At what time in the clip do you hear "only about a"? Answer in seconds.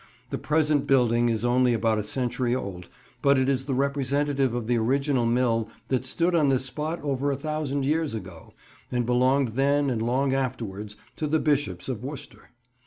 1.45-2.03